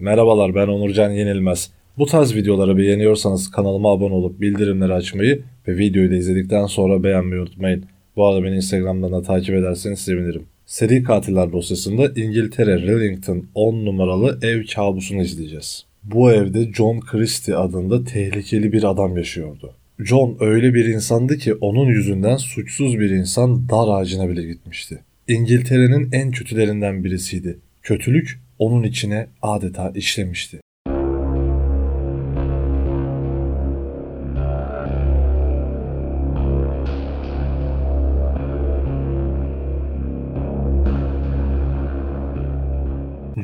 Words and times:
Merhabalar 0.00 0.54
ben 0.54 0.68
Onurcan 0.68 1.10
Yenilmez. 1.10 1.70
Bu 1.98 2.06
tarz 2.06 2.34
videoları 2.34 2.76
beğeniyorsanız 2.76 3.50
kanalıma 3.50 3.92
abone 3.92 4.14
olup 4.14 4.40
bildirimleri 4.40 4.92
açmayı 4.92 5.42
ve 5.68 5.78
videoyu 5.78 6.10
da 6.10 6.16
izledikten 6.16 6.66
sonra 6.66 7.02
beğenmeyi 7.02 7.42
unutmayın. 7.42 7.84
Bu 8.16 8.26
arada 8.26 8.44
beni 8.44 8.56
Instagram'dan 8.56 9.12
da 9.12 9.22
takip 9.22 9.54
ederseniz 9.54 9.98
sevinirim. 9.98 10.42
Seri 10.66 11.02
Katiller 11.02 11.52
dosyasında 11.52 12.12
İngiltere 12.16 12.78
Rillington 12.78 13.46
10 13.54 13.86
numaralı 13.86 14.38
ev 14.42 14.64
kabusunu 14.74 15.22
izleyeceğiz. 15.22 15.84
Bu 16.04 16.32
evde 16.32 16.72
John 16.72 17.00
Christie 17.00 17.54
adında 17.54 18.04
tehlikeli 18.04 18.72
bir 18.72 18.90
adam 18.90 19.16
yaşıyordu. 19.16 19.74
John 19.98 20.36
öyle 20.40 20.74
bir 20.74 20.84
insandı 20.84 21.38
ki 21.38 21.54
onun 21.54 21.86
yüzünden 21.86 22.36
suçsuz 22.36 22.98
bir 22.98 23.10
insan 23.10 23.68
dar 23.68 24.00
ağacına 24.00 24.28
bile 24.28 24.42
gitmişti. 24.42 24.98
İngiltere'nin 25.28 26.08
en 26.12 26.30
kötülerinden 26.30 27.04
birisiydi. 27.04 27.58
Kötülük 27.82 28.45
onun 28.58 28.82
içine 28.82 29.28
adeta 29.42 29.90
işlemişti. 29.94 30.60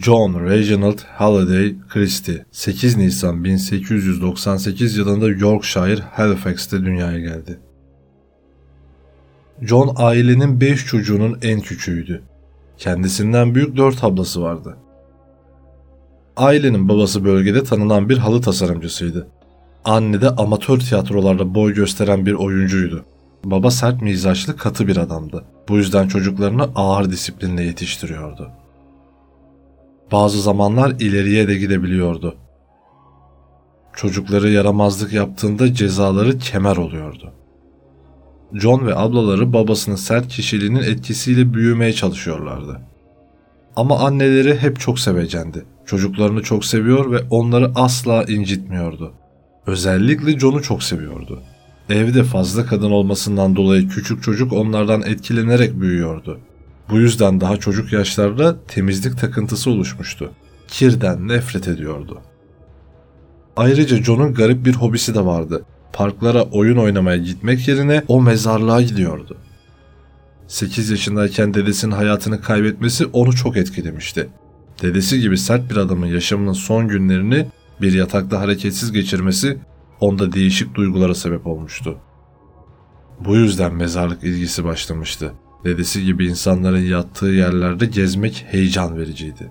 John 0.03 0.47
Reginald 0.47 0.99
Halliday 1.01 1.75
Christie 1.89 2.45
8 2.51 2.97
Nisan 2.97 3.45
1898 3.45 4.97
yılında 4.97 5.29
Yorkshire 5.29 6.01
Halifax'te 6.01 6.85
dünyaya 6.85 7.19
geldi. 7.21 7.59
John 9.61 9.95
ailenin 9.97 10.61
5 10.61 10.87
çocuğunun 10.87 11.39
en 11.43 11.61
küçüğüydü. 11.61 12.23
Kendisinden 12.79 13.55
büyük 13.55 13.77
4 13.77 14.05
ablası 14.05 14.43
vardı. 14.43 14.77
Ailenin 16.37 16.89
babası 16.89 17.25
bölgede 17.25 17.65
tanınan 17.65 18.09
bir 18.09 18.19
halı 18.19 18.41
tasarımcısıydı. 18.41 19.27
Anne 19.85 20.21
de 20.21 20.31
amatör 20.31 20.79
tiyatrolarda 20.79 21.55
boy 21.55 21.75
gösteren 21.75 22.27
bir 22.27 22.33
oyuncuydu. 22.33 23.05
Baba 23.45 23.71
sert 23.71 24.03
mizaçlı 24.03 24.57
katı 24.57 24.87
bir 24.87 24.97
adamdı. 24.97 25.45
Bu 25.69 25.77
yüzden 25.77 26.09
çocuklarını 26.09 26.63
ağır 26.75 27.11
disiplinle 27.11 27.63
yetiştiriyordu. 27.63 28.51
Bazı 30.13 30.43
zamanlar 30.43 30.91
ileriye 30.91 31.49
de 31.49 31.55
gidebiliyordu. 31.55 32.37
Çocukları 33.97 34.51
yaramazlık 34.51 35.13
yaptığında 35.13 35.75
cezaları 35.75 36.39
kemer 36.39 36.77
oluyordu. 36.77 37.33
John 38.53 38.87
ve 38.87 38.97
ablaları 38.97 39.53
babasının 39.53 39.97
sert 39.97 40.29
kişiliğinin 40.29 40.83
etkisiyle 40.83 41.55
büyümeye 41.55 41.93
çalışıyorlardı. 41.93 42.81
Ama 43.77 43.99
anneleri 43.99 44.59
hep 44.59 44.81
çok 44.81 44.99
sevecendi. 44.99 45.65
Çocuklarını 45.87 46.43
çok 46.43 46.65
seviyor 46.65 47.13
ve 47.13 47.21
onları 47.31 47.73
asla 47.75 48.25
incitmiyordu. 48.25 49.13
Özellikle 49.67 50.39
John'u 50.39 50.63
çok 50.63 50.83
seviyordu. 50.83 51.43
Evde 51.89 52.25
fazla 52.25 52.67
kadın 52.67 52.91
olmasından 52.91 53.57
dolayı 53.57 53.89
küçük 53.89 54.23
çocuk 54.23 54.53
onlardan 54.53 55.03
etkilenerek 55.03 55.81
büyüyordu. 55.81 56.41
Bu 56.91 56.99
yüzden 56.99 57.41
daha 57.41 57.57
çocuk 57.57 57.93
yaşlarda 57.93 58.57
temizlik 58.69 59.19
takıntısı 59.19 59.71
oluşmuştu. 59.71 60.31
Kirden 60.69 61.29
nefret 61.29 61.69
ediyordu. 61.69 62.21
Ayrıca 63.57 64.03
John'un 64.03 64.35
garip 64.35 64.65
bir 64.65 64.75
hobisi 64.75 65.15
de 65.15 65.25
vardı. 65.25 65.65
Parklara 65.93 66.43
oyun 66.43 66.77
oynamaya 66.77 67.17
gitmek 67.17 67.69
yerine 67.69 68.05
o 68.09 68.23
mezarlığa 68.23 68.83
gidiyordu. 68.83 69.37
8 70.49 70.91
yaşındayken 70.91 71.55
dedesinin 71.55 71.93
hayatını 71.93 72.41
kaybetmesi 72.41 73.07
onu 73.07 73.33
çok 73.33 73.57
etkilemişti. 73.57 74.29
Dedesi 74.83 75.21
gibi 75.21 75.39
sert 75.39 75.71
bir 75.71 75.77
adamın 75.77 76.07
yaşamının 76.07 76.53
son 76.53 76.89
günlerini 76.89 77.47
bir 77.81 77.93
yatakta 77.93 78.41
hareketsiz 78.41 78.93
geçirmesi 78.93 79.59
onda 80.01 80.33
değişik 80.33 80.75
duygulara 80.75 81.15
sebep 81.15 81.47
olmuştu. 81.47 81.99
Bu 83.21 83.37
yüzden 83.37 83.75
mezarlık 83.75 84.25
ilgisi 84.25 84.65
başlamıştı. 84.65 85.33
Dedesi 85.65 86.05
gibi 86.05 86.27
insanların 86.27 86.81
yattığı 86.81 87.27
yerlerde 87.27 87.87
gezmek 87.87 88.47
heyecan 88.49 88.99
vericiydi. 88.99 89.51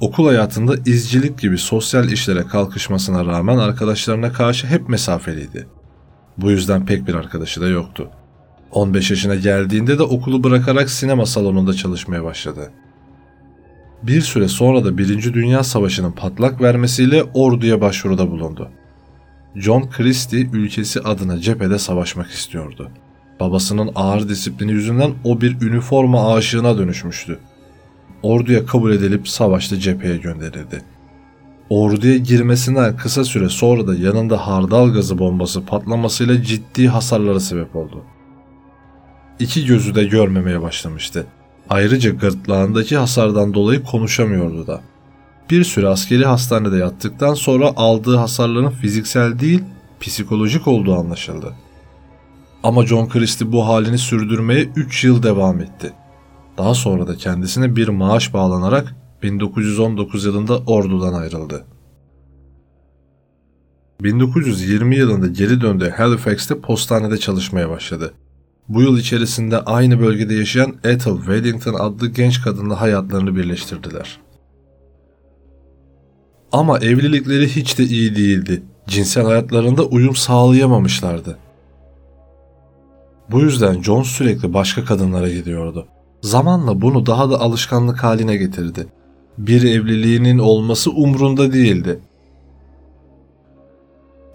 Okul 0.00 0.26
hayatında 0.26 0.76
izcilik 0.86 1.38
gibi 1.38 1.58
sosyal 1.58 2.10
işlere 2.10 2.42
kalkışmasına 2.42 3.26
rağmen 3.26 3.58
arkadaşlarına 3.58 4.32
karşı 4.32 4.66
hep 4.66 4.88
mesafeliydi. 4.88 5.66
Bu 6.36 6.50
yüzden 6.50 6.86
pek 6.86 7.06
bir 7.06 7.14
arkadaşı 7.14 7.60
da 7.60 7.68
yoktu. 7.68 8.10
15 8.70 9.10
yaşına 9.10 9.34
geldiğinde 9.34 9.98
de 9.98 10.02
okulu 10.02 10.44
bırakarak 10.44 10.90
sinema 10.90 11.26
salonunda 11.26 11.74
çalışmaya 11.74 12.24
başladı. 12.24 12.70
Bir 14.02 14.20
süre 14.20 14.48
sonra 14.48 14.84
da 14.84 14.98
1. 14.98 15.34
Dünya 15.34 15.64
Savaşı'nın 15.64 16.12
patlak 16.12 16.62
vermesiyle 16.62 17.24
orduya 17.34 17.80
başvuruda 17.80 18.30
bulundu. 18.30 18.70
John 19.56 19.90
Christie 19.90 20.48
ülkesi 20.52 21.00
adına 21.00 21.38
cephede 21.38 21.78
savaşmak 21.78 22.30
istiyordu. 22.30 22.90
Babasının 23.40 23.90
ağır 23.94 24.28
disiplini 24.28 24.72
yüzünden 24.72 25.14
o 25.24 25.40
bir 25.40 25.60
üniforma 25.60 26.34
aşığına 26.34 26.78
dönüşmüştü. 26.78 27.38
Orduya 28.22 28.66
kabul 28.66 28.92
edilip 28.92 29.28
savaşta 29.28 29.78
cepheye 29.78 30.16
gönderildi. 30.16 30.82
Orduya 31.70 32.16
girmesinden 32.16 32.96
kısa 32.96 33.24
süre 33.24 33.48
sonra 33.48 33.86
da 33.86 33.94
yanında 33.94 34.46
hardal 34.46 34.92
gazı 34.92 35.18
bombası 35.18 35.64
patlamasıyla 35.64 36.42
ciddi 36.42 36.88
hasarlara 36.88 37.40
sebep 37.40 37.76
oldu. 37.76 38.02
İki 39.38 39.66
gözü 39.66 39.94
de 39.94 40.04
görmemeye 40.04 40.62
başlamıştı. 40.62 41.26
Ayrıca 41.70 42.10
gırtlağındaki 42.10 42.96
hasardan 42.96 43.54
dolayı 43.54 43.82
konuşamıyordu 43.82 44.66
da. 44.66 44.80
Bir 45.50 45.64
süre 45.64 45.88
askeri 45.88 46.26
hastanede 46.26 46.76
yattıktan 46.76 47.34
sonra 47.34 47.72
aldığı 47.76 48.16
hasarların 48.16 48.70
fiziksel 48.70 49.38
değil, 49.38 49.64
psikolojik 50.00 50.68
olduğu 50.68 50.94
anlaşıldı. 50.94 51.54
Ama 52.62 52.86
John 52.86 53.08
Christie 53.08 53.52
bu 53.52 53.66
halini 53.66 53.98
sürdürmeye 53.98 54.68
3 54.76 55.04
yıl 55.04 55.22
devam 55.22 55.60
etti. 55.60 55.92
Daha 56.58 56.74
sonra 56.74 57.06
da 57.06 57.16
kendisine 57.16 57.76
bir 57.76 57.88
maaş 57.88 58.34
bağlanarak 58.34 58.94
1919 59.22 60.24
yılında 60.24 60.58
ordudan 60.58 61.12
ayrıldı. 61.12 61.64
1920 64.02 64.96
yılında 64.96 65.26
geri 65.26 65.60
döndüğü 65.60 65.90
Halifax'te 65.90 66.60
postanede 66.60 67.18
çalışmaya 67.18 67.70
başladı. 67.70 68.14
Bu 68.68 68.82
yıl 68.82 68.98
içerisinde 68.98 69.60
aynı 69.60 70.00
bölgede 70.00 70.34
yaşayan 70.34 70.74
Ethel 70.84 71.16
Weddington 71.16 71.74
adlı 71.74 72.08
genç 72.08 72.42
kadınla 72.42 72.80
hayatlarını 72.80 73.36
birleştirdiler. 73.36 74.20
Ama 76.52 76.78
evlilikleri 76.78 77.48
hiç 77.48 77.78
de 77.78 77.84
iyi 77.84 78.16
değildi. 78.16 78.62
Cinsel 78.86 79.24
hayatlarında 79.24 79.84
uyum 79.84 80.16
sağlayamamışlardı. 80.16 81.38
Bu 83.30 83.40
yüzden 83.40 83.82
John 83.82 84.02
sürekli 84.02 84.54
başka 84.54 84.84
kadınlara 84.84 85.28
gidiyordu. 85.28 85.86
Zamanla 86.20 86.80
bunu 86.80 87.06
daha 87.06 87.30
da 87.30 87.40
alışkanlık 87.40 88.04
haline 88.04 88.36
getirdi. 88.36 88.86
Bir 89.38 89.62
evliliğinin 89.62 90.38
olması 90.38 90.90
umrunda 90.90 91.52
değildi. 91.52 92.00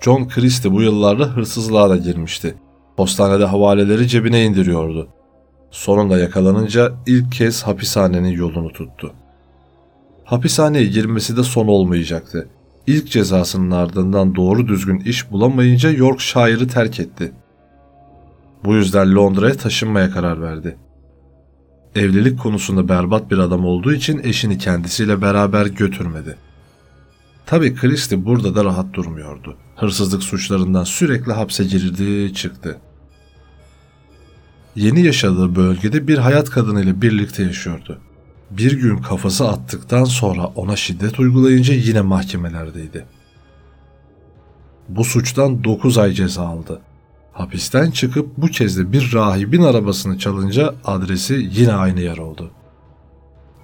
John 0.01 0.27
Christie 0.27 0.71
bu 0.71 0.81
yıllarda 0.81 1.25
hırsızlığa 1.25 1.89
da 1.89 1.97
girmişti. 1.97 2.55
Postanede 2.97 3.45
havaleleri 3.45 4.07
cebine 4.07 4.45
indiriyordu. 4.45 5.07
Sonunda 5.71 6.19
yakalanınca 6.19 6.93
ilk 7.07 7.31
kez 7.31 7.63
hapishanenin 7.63 8.31
yolunu 8.31 8.73
tuttu. 8.73 9.13
Hapishaneye 10.25 10.85
girmesi 10.85 11.37
de 11.37 11.43
son 11.43 11.67
olmayacaktı. 11.67 12.47
İlk 12.87 13.11
cezasının 13.11 13.71
ardından 13.71 14.35
doğru 14.35 14.67
düzgün 14.67 14.99
iş 14.99 15.31
bulamayınca 15.31 15.91
Yorkshire'ı 15.91 16.67
terk 16.67 16.99
etti. 16.99 17.31
Bu 18.65 18.75
yüzden 18.75 19.15
Londra'ya 19.15 19.53
taşınmaya 19.53 20.11
karar 20.11 20.41
verdi. 20.41 20.77
Evlilik 21.95 22.39
konusunda 22.39 22.89
berbat 22.89 23.31
bir 23.31 23.37
adam 23.37 23.65
olduğu 23.65 23.93
için 23.93 24.21
eşini 24.23 24.57
kendisiyle 24.57 25.21
beraber 25.21 25.65
götürmedi. 25.65 26.37
Tabi 27.45 27.75
Christie 27.75 28.25
burada 28.25 28.55
da 28.55 28.65
rahat 28.65 28.93
durmuyordu. 28.93 29.57
Hırsızlık 29.75 30.23
suçlarından 30.23 30.83
sürekli 30.83 31.33
hapse 31.33 31.63
girdi 31.63 32.33
çıktı. 32.33 32.77
Yeni 34.75 35.01
yaşadığı 35.01 35.55
bölgede 35.55 36.07
bir 36.07 36.17
hayat 36.17 36.49
kadınıyla 36.49 37.01
birlikte 37.01 37.43
yaşıyordu. 37.43 37.99
Bir 38.51 38.71
gün 38.71 38.97
kafası 38.97 39.49
attıktan 39.49 40.03
sonra 40.03 40.45
ona 40.45 40.75
şiddet 40.75 41.19
uygulayınca 41.19 41.73
yine 41.73 42.01
mahkemelerdeydi. 42.01 43.05
Bu 44.89 45.03
suçtan 45.03 45.63
9 45.63 45.97
ay 45.97 46.11
ceza 46.11 46.43
aldı. 46.47 46.81
Hapisten 47.33 47.91
çıkıp 47.91 48.37
bu 48.37 48.47
kez 48.47 48.77
de 48.77 48.91
bir 48.91 49.13
rahibin 49.13 49.63
arabasını 49.63 50.17
çalınca 50.17 50.75
adresi 50.85 51.49
yine 51.51 51.73
aynı 51.73 52.01
yer 52.01 52.17
oldu. 52.17 52.51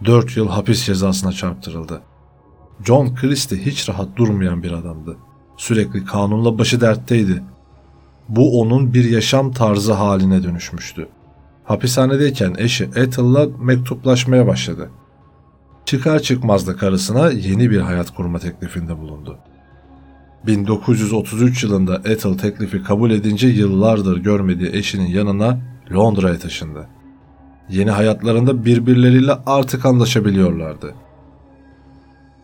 4 0.06 0.38
yıl 0.38 0.50
hapis 0.50 0.86
cezasına 0.86 1.32
çarptırıldı. 1.32 2.02
John 2.84 3.16
Christie 3.16 3.66
hiç 3.66 3.90
rahat 3.90 4.16
durmayan 4.16 4.64
bir 4.64 4.72
adamdı. 4.72 5.18
Sürekli 5.58 6.06
kanunla 6.06 6.58
başı 6.58 6.82
dertteydi. 6.82 7.44
Bu 8.30 8.62
onun 8.62 8.94
bir 8.94 9.10
yaşam 9.10 9.52
tarzı 9.52 9.94
haline 9.94 10.44
dönüşmüştü. 10.44 11.08
Hapishanedeyken 11.64 12.56
eşi 12.58 12.84
Ethel'la 12.84 13.48
mektuplaşmaya 13.62 14.48
başladı. 14.48 14.90
Çıkar 15.86 16.20
çıkmaz 16.20 16.68
da 16.68 16.76
karısına 16.76 17.30
yeni 17.30 17.72
bir 17.72 17.80
hayat 17.80 18.16
kurma 18.16 18.40
teklifinde 18.40 18.98
bulundu. 18.98 19.38
1933 20.48 21.64
yılında 21.64 22.02
Ethel 22.06 22.38
teklifi 22.38 22.84
kabul 22.84 23.12
edince 23.12 23.48
yıllardır 23.48 24.18
görmediği 24.18 24.70
eşinin 24.74 25.08
yanına 25.08 25.60
Londra'ya 25.92 26.40
taşındı. 26.40 26.88
Yeni 27.70 27.92
hayatlarında 27.92 28.66
birbirleriyle 28.66 29.34
artık 29.46 29.86
anlaşabiliyorlardı. 29.86 30.94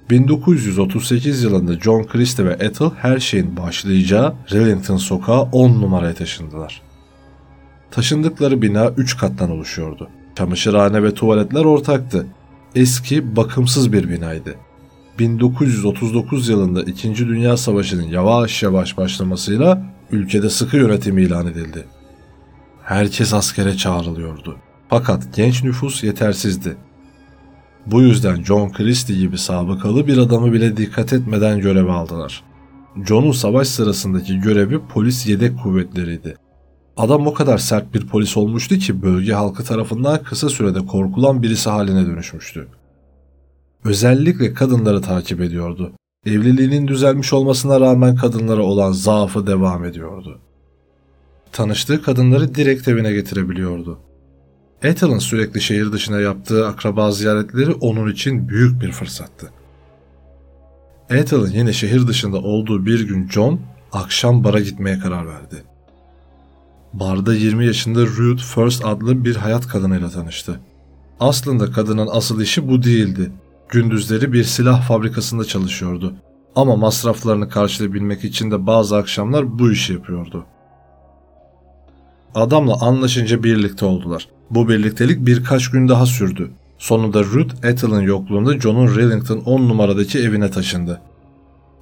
1938 0.09 1.43
yılında 1.43 1.79
John 1.79 2.03
Christie 2.03 2.45
ve 2.45 2.53
Ethel 2.53 2.89
her 2.97 3.19
şeyin 3.19 3.57
başlayacağı 3.57 4.35
Rillington 4.51 4.97
sokağı 4.97 5.41
10 5.41 5.69
numaraya 5.69 6.13
taşındılar. 6.13 6.81
Taşındıkları 7.91 8.61
bina 8.61 8.89
3 8.97 9.17
kattan 9.17 9.51
oluşuyordu. 9.51 10.09
Çamaşırhane 10.37 11.03
ve 11.03 11.13
tuvaletler 11.13 11.65
ortaktı. 11.65 12.27
Eski, 12.75 13.35
bakımsız 13.35 13.93
bir 13.93 14.09
binaydı. 14.09 14.55
1939 15.19 16.49
yılında 16.49 16.83
2. 16.83 17.17
Dünya 17.17 17.57
Savaşı'nın 17.57 18.07
yavaş 18.07 18.63
yavaş 18.63 18.97
başlamasıyla 18.97 19.95
ülkede 20.11 20.49
sıkı 20.49 20.77
yönetim 20.77 21.17
ilan 21.17 21.47
edildi. 21.47 21.85
Herkes 22.83 23.33
askere 23.33 23.77
çağrılıyordu. 23.77 24.57
Fakat 24.89 25.35
genç 25.35 25.63
nüfus 25.63 26.03
yetersizdi. 26.03 26.77
Bu 27.85 28.01
yüzden 28.01 28.43
John 28.43 28.71
Christie 28.71 29.15
gibi 29.15 29.37
sabıkalı 29.37 30.07
bir 30.07 30.17
adamı 30.17 30.53
bile 30.53 30.77
dikkat 30.77 31.13
etmeden 31.13 31.59
göreve 31.59 31.91
aldılar. 31.91 32.43
John'un 33.07 33.31
savaş 33.31 33.67
sırasındaki 33.67 34.39
görevi 34.39 34.79
polis 34.93 35.27
yedek 35.27 35.59
kuvvetleriydi. 35.63 36.37
Adam 36.97 37.27
o 37.27 37.33
kadar 37.33 37.57
sert 37.57 37.93
bir 37.93 38.07
polis 38.07 38.37
olmuştu 38.37 38.77
ki 38.77 39.01
bölge 39.01 39.33
halkı 39.33 39.63
tarafından 39.63 40.23
kısa 40.23 40.49
sürede 40.49 40.85
korkulan 40.85 41.43
birisi 41.43 41.69
haline 41.69 42.05
dönüşmüştü. 42.05 42.67
Özellikle 43.83 44.53
kadınları 44.53 45.01
takip 45.01 45.41
ediyordu. 45.41 45.91
Evliliğinin 46.25 46.87
düzelmiş 46.87 47.33
olmasına 47.33 47.79
rağmen 47.79 48.15
kadınlara 48.15 48.61
olan 48.61 48.91
zaafı 48.91 49.47
devam 49.47 49.85
ediyordu. 49.85 50.39
Tanıştığı 51.51 52.01
kadınları 52.01 52.55
direkt 52.55 52.87
evine 52.87 53.13
getirebiliyordu. 53.13 53.99
Ethel'ın 54.85 55.19
sürekli 55.19 55.61
şehir 55.61 55.91
dışına 55.91 56.19
yaptığı 56.19 56.67
akraba 56.67 57.11
ziyaretleri 57.11 57.71
onun 57.71 58.11
için 58.11 58.49
büyük 58.49 58.81
bir 58.81 58.91
fırsattı. 58.91 59.51
Ethel'ın 61.09 61.51
yine 61.51 61.73
şehir 61.73 62.07
dışında 62.07 62.37
olduğu 62.37 62.85
bir 62.85 63.07
gün 63.07 63.29
John 63.29 63.59
akşam 63.91 64.43
bara 64.43 64.59
gitmeye 64.59 64.99
karar 64.99 65.27
verdi. 65.27 65.63
Barda 66.93 67.35
20 67.35 67.65
yaşında 67.65 68.01
Ruth 68.01 68.43
First 68.43 68.85
adlı 68.85 69.25
bir 69.25 69.35
hayat 69.35 69.67
kadınıyla 69.67 70.09
tanıştı. 70.09 70.59
Aslında 71.19 71.71
kadının 71.71 72.09
asıl 72.11 72.41
işi 72.41 72.67
bu 72.67 72.83
değildi. 72.83 73.31
Gündüzleri 73.69 74.33
bir 74.33 74.43
silah 74.43 74.87
fabrikasında 74.87 75.45
çalışıyordu. 75.45 76.13
Ama 76.55 76.75
masraflarını 76.75 77.49
karşılayabilmek 77.49 78.23
için 78.23 78.51
de 78.51 78.67
bazı 78.67 78.97
akşamlar 78.97 79.59
bu 79.59 79.71
işi 79.71 79.93
yapıyordu. 79.93 80.45
Adamla 82.35 82.81
anlaşınca 82.81 83.43
birlikte 83.43 83.85
oldular. 83.85 84.34
Bu 84.49 84.69
birliktelik 84.69 85.25
birkaç 85.25 85.71
gün 85.71 85.87
daha 85.87 86.05
sürdü. 86.05 86.49
Sonunda 86.77 87.23
Ruth 87.23 87.65
Ethel'ın 87.65 88.01
yokluğunda 88.01 88.59
John'un 88.59 88.95
Rillington 88.95 89.37
10 89.37 89.69
numaradaki 89.69 90.19
evine 90.19 90.51
taşındı. 90.51 91.01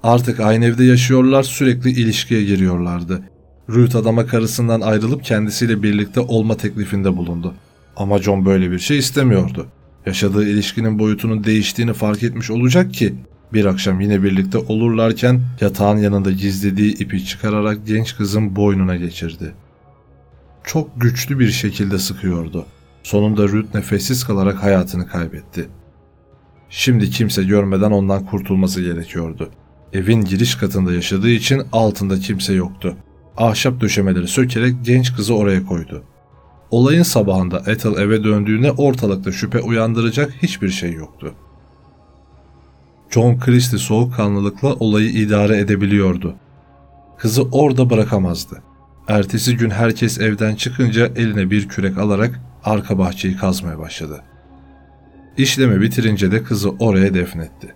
Artık 0.03 0.39
aynı 0.39 0.65
evde 0.65 0.83
yaşıyorlar 0.83 1.43
sürekli 1.43 1.89
ilişkiye 1.89 2.43
giriyorlardı. 2.43 3.21
Ruth 3.69 3.95
adama 3.95 4.25
karısından 4.25 4.81
ayrılıp 4.81 5.23
kendisiyle 5.23 5.83
birlikte 5.83 6.19
olma 6.19 6.57
teklifinde 6.57 7.17
bulundu. 7.17 7.53
Ama 7.97 8.21
John 8.21 8.45
böyle 8.45 8.71
bir 8.71 8.79
şey 8.79 8.97
istemiyordu. 8.97 9.67
Yaşadığı 10.05 10.47
ilişkinin 10.47 10.99
boyutunun 10.99 11.43
değiştiğini 11.43 11.93
fark 11.93 12.23
etmiş 12.23 12.51
olacak 12.51 12.93
ki 12.93 13.13
bir 13.53 13.65
akşam 13.65 14.01
yine 14.01 14.23
birlikte 14.23 14.57
olurlarken 14.57 15.41
yatağın 15.61 15.97
yanında 15.97 16.31
gizlediği 16.31 16.97
ipi 16.97 17.25
çıkararak 17.25 17.87
genç 17.87 18.15
kızın 18.15 18.55
boynuna 18.55 18.95
geçirdi. 18.95 19.53
Çok 20.63 21.01
güçlü 21.01 21.39
bir 21.39 21.51
şekilde 21.51 21.97
sıkıyordu. 21.97 22.65
Sonunda 23.03 23.47
Ruth 23.47 23.75
nefessiz 23.75 24.23
kalarak 24.23 24.63
hayatını 24.63 25.07
kaybetti. 25.07 25.69
Şimdi 26.69 27.09
kimse 27.09 27.43
görmeden 27.43 27.91
ondan 27.91 28.25
kurtulması 28.25 28.81
gerekiyordu. 28.81 29.49
Evin 29.93 30.25
giriş 30.25 30.55
katında 30.55 30.93
yaşadığı 30.93 31.29
için 31.29 31.61
altında 31.71 32.19
kimse 32.19 32.53
yoktu. 32.53 32.97
Ahşap 33.37 33.81
döşemeleri 33.81 34.27
sökerek 34.27 34.75
genç 34.83 35.15
kızı 35.15 35.35
oraya 35.35 35.65
koydu. 35.65 36.03
Olayın 36.71 37.03
sabahında 37.03 37.63
Ethel 37.67 37.97
eve 37.97 38.23
döndüğünde 38.23 38.71
ortalıkta 38.71 39.31
şüphe 39.31 39.61
uyandıracak 39.61 40.33
hiçbir 40.43 40.69
şey 40.69 40.93
yoktu. 40.93 41.33
John 43.09 43.39
Christie 43.39 43.79
soğukkanlılıkla 43.79 44.73
olayı 44.73 45.09
idare 45.09 45.57
edebiliyordu. 45.57 46.35
Kızı 47.17 47.43
orada 47.43 47.89
bırakamazdı. 47.89 48.61
Ertesi 49.07 49.57
gün 49.57 49.69
herkes 49.69 50.19
evden 50.19 50.55
çıkınca 50.55 51.11
eline 51.15 51.51
bir 51.51 51.67
kürek 51.67 51.97
alarak 51.97 52.39
arka 52.63 52.97
bahçeyi 52.97 53.37
kazmaya 53.37 53.79
başladı. 53.79 54.21
İşlemi 55.37 55.81
bitirince 55.81 56.31
de 56.31 56.43
kızı 56.43 56.69
oraya 56.69 57.13
defnetti. 57.13 57.75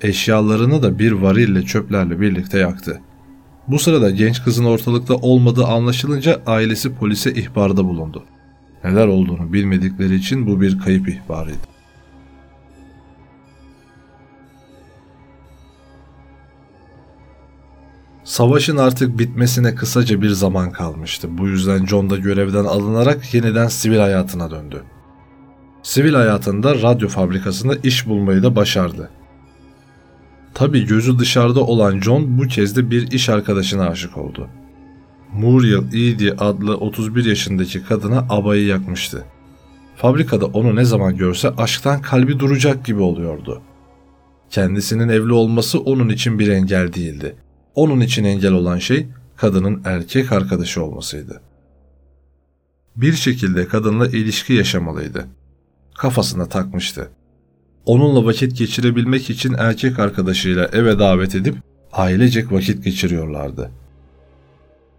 Eşyalarını 0.00 0.82
da 0.82 0.98
bir 0.98 1.12
varille 1.12 1.62
çöplerle 1.62 2.20
birlikte 2.20 2.58
yaktı. 2.58 3.00
Bu 3.68 3.78
sırada 3.78 4.10
genç 4.10 4.44
kızın 4.44 4.64
ortalıkta 4.64 5.14
olmadığı 5.14 5.64
anlaşılınca 5.64 6.42
ailesi 6.46 6.94
polise 6.94 7.34
ihbarda 7.34 7.84
bulundu. 7.84 8.24
Neler 8.84 9.06
olduğunu 9.06 9.52
bilmedikleri 9.52 10.14
için 10.14 10.46
bu 10.46 10.60
bir 10.60 10.78
kayıp 10.78 11.08
ihbarıydı. 11.08 11.75
Savaşın 18.26 18.76
artık 18.76 19.18
bitmesine 19.18 19.74
kısaca 19.74 20.22
bir 20.22 20.28
zaman 20.28 20.72
kalmıştı. 20.72 21.28
Bu 21.38 21.48
yüzden 21.48 21.86
John 21.86 22.10
da 22.10 22.16
görevden 22.16 22.64
alınarak 22.64 23.34
yeniden 23.34 23.68
sivil 23.68 23.98
hayatına 23.98 24.50
döndü. 24.50 24.82
Sivil 25.82 26.14
hayatında 26.14 26.74
radyo 26.74 27.08
fabrikasında 27.08 27.76
iş 27.82 28.06
bulmayı 28.06 28.42
da 28.42 28.56
başardı. 28.56 29.10
Tabi 30.54 30.86
gözü 30.86 31.18
dışarıda 31.18 31.60
olan 31.60 32.00
John 32.00 32.38
bu 32.38 32.42
kez 32.42 32.76
de 32.76 32.90
bir 32.90 33.10
iş 33.10 33.28
arkadaşına 33.28 33.88
aşık 33.88 34.18
oldu. 34.18 34.48
Muriel 35.32 35.86
Edie 35.88 36.34
adlı 36.38 36.76
31 36.76 37.24
yaşındaki 37.24 37.84
kadına 37.84 38.26
abayı 38.28 38.66
yakmıştı. 38.66 39.24
Fabrikada 39.96 40.46
onu 40.46 40.76
ne 40.76 40.84
zaman 40.84 41.16
görse 41.16 41.50
aşktan 41.56 42.02
kalbi 42.02 42.38
duracak 42.38 42.84
gibi 42.84 43.00
oluyordu. 43.00 43.62
Kendisinin 44.50 45.08
evli 45.08 45.32
olması 45.32 45.80
onun 45.80 46.08
için 46.08 46.38
bir 46.38 46.48
engel 46.48 46.92
değildi. 46.92 47.36
Onun 47.76 48.00
için 48.00 48.24
engel 48.24 48.52
olan 48.52 48.78
şey 48.78 49.06
kadının 49.36 49.82
erkek 49.84 50.32
arkadaşı 50.32 50.84
olmasıydı. 50.84 51.40
Bir 52.96 53.12
şekilde 53.12 53.68
kadınla 53.68 54.06
ilişki 54.06 54.52
yaşamalıydı. 54.52 55.26
Kafasına 55.94 56.48
takmıştı 56.48 57.10
onunla 57.86 58.24
vakit 58.24 58.58
geçirebilmek 58.58 59.30
için 59.30 59.54
erkek 59.58 59.98
arkadaşıyla 59.98 60.68
eve 60.72 60.98
davet 60.98 61.34
edip 61.34 61.56
ailecek 61.92 62.52
vakit 62.52 62.84
geçiriyorlardı. 62.84 63.70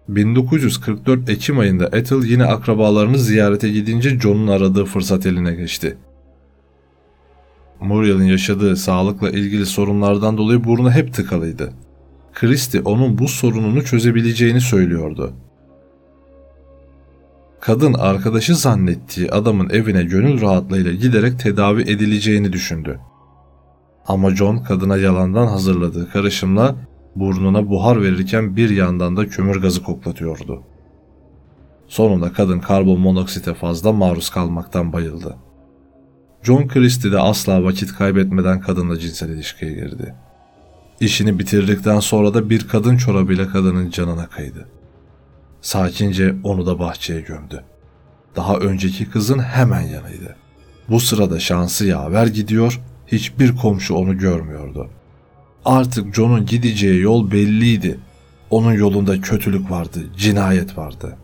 1944 0.10 1.30
Ekim 1.30 1.60
ayında 1.60 1.90
Ethel 1.94 2.24
yine 2.24 2.46
akrabalarını 2.46 3.20
ziyarete 3.20 3.70
gidince 3.70 4.20
John'un 4.20 4.48
aradığı 4.48 4.86
fırsat 4.86 5.26
eline 5.26 5.56
geçti. 5.56 5.98
Muriel'in 7.80 8.24
yaşadığı 8.24 8.76
sağlıkla 8.76 9.30
ilgili 9.30 9.66
sorunlardan 9.66 10.38
dolayı 10.38 10.64
burnu 10.64 10.92
hep 10.92 11.14
tıkalıydı. 11.14 11.74
Christie 12.40 12.82
onun 12.82 13.18
bu 13.18 13.28
sorununu 13.28 13.84
çözebileceğini 13.84 14.62
söylüyordu. 14.62 15.34
Kadın 17.60 17.94
arkadaşı 17.94 18.56
zannettiği 18.56 19.32
adamın 19.32 19.70
evine 19.70 20.04
gönül 20.04 20.42
rahatlığıyla 20.42 20.92
giderek 20.92 21.40
tedavi 21.40 21.82
edileceğini 21.82 22.54
düşündü. 22.54 23.00
Ama 24.08 24.36
John 24.36 24.58
kadına 24.58 24.98
yalandan 24.98 25.48
hazırladığı 25.48 26.10
karışımla 26.10 26.76
burnuna 27.16 27.70
buhar 27.70 28.02
verirken 28.02 28.56
bir 28.56 28.70
yandan 28.70 29.18
da 29.18 29.28
kömür 29.28 29.62
gazı 29.62 29.84
koklatıyordu. 29.84 30.64
Sonunda 31.88 32.34
kadın 32.34 32.60
karbon 32.60 33.00
monoksite 33.00 33.54
fazla 33.54 33.94
maruz 33.94 34.30
kalmaktan 34.30 34.94
bayıldı. 34.94 35.36
John 36.44 36.68
Christie 36.68 37.12
de 37.12 37.20
asla 37.20 37.64
vakit 37.64 37.94
kaybetmeden 37.94 38.62
kadınla 38.62 39.00
cinsel 39.00 39.30
ilişkiye 39.30 39.74
girdi. 39.74 40.16
İşini 41.00 41.40
bitirdikten 41.40 42.00
sonra 42.00 42.34
da 42.34 42.50
bir 42.50 42.68
kadın 42.68 42.98
çorabıyla 42.98 43.50
kadının 43.50 43.90
canına 43.90 44.28
kaydı. 44.28 44.68
Sakince 45.62 46.36
onu 46.44 46.66
da 46.66 46.80
bahçeye 46.80 47.22
gömdü. 47.22 47.64
Daha 48.36 48.58
önceki 48.58 49.10
kızın 49.10 49.40
hemen 49.40 49.82
yanıydı. 49.82 50.36
Bu 50.90 51.00
sırada 51.00 51.40
şansı 51.40 51.86
yaver 51.86 52.28
gidiyor, 52.28 52.82
hiçbir 53.08 53.56
komşu 53.56 53.94
onu 53.96 54.18
görmüyordu. 54.18 54.90
Artık 55.66 56.16
John'un 56.16 56.46
gideceği 56.46 57.02
yol 57.02 57.32
belliydi. 57.32 58.00
Onun 58.50 58.74
yolunda 58.74 59.22
kötülük 59.22 59.72
vardı, 59.72 60.00
cinayet 60.18 60.78
vardı. 60.78 61.18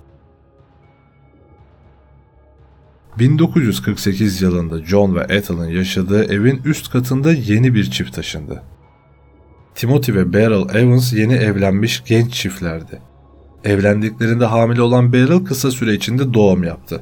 1948 3.19 4.41
yılında 4.41 4.85
John 4.85 5.15
ve 5.15 5.25
Ethel'ın 5.29 5.67
yaşadığı 5.67 6.33
evin 6.33 6.61
üst 6.65 6.89
katında 6.89 7.33
yeni 7.33 7.73
bir 7.73 7.91
çift 7.91 8.15
taşındı. 8.15 8.63
Timothy 9.75 10.17
ve 10.17 10.33
Beryl 10.33 10.75
Evans 10.75 11.13
yeni 11.13 11.33
evlenmiş 11.33 12.03
genç 12.03 12.33
çiftlerdi. 12.33 13.01
Evlendiklerinde 13.63 14.45
hamile 14.45 14.81
olan 14.81 15.13
Beryl 15.13 15.45
kısa 15.45 15.71
süre 15.71 15.93
içinde 15.93 16.33
doğum 16.33 16.63
yaptı. 16.63 16.99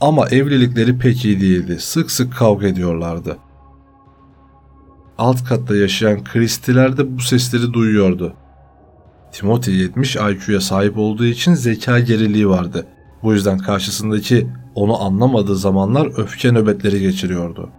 Ama 0.00 0.28
evlilikleri 0.28 0.98
pek 0.98 1.24
iyi 1.24 1.40
değildi. 1.40 1.76
Sık 1.80 2.10
sık 2.10 2.36
kavga 2.36 2.66
ediyorlardı. 2.66 3.36
Alt 5.18 5.44
katta 5.44 5.76
yaşayan 5.76 6.24
Christie'ler 6.24 6.96
de 6.96 7.16
bu 7.16 7.20
sesleri 7.20 7.72
duyuyordu. 7.72 8.34
Timothy 9.32 9.76
70 9.76 10.16
IQ'ya 10.16 10.60
sahip 10.60 10.98
olduğu 10.98 11.24
için 11.24 11.54
zeka 11.54 12.00
geriliği 12.00 12.48
vardı. 12.48 12.86
Bu 13.22 13.32
yüzden 13.32 13.58
karşısındaki 13.58 14.46
onu 14.74 15.02
anlamadığı 15.02 15.56
zamanlar 15.56 16.18
öfke 16.18 16.52
nöbetleri 16.52 17.00
geçiriyordu. 17.00 17.70